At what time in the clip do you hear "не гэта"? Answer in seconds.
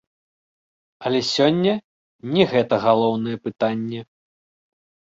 2.33-2.75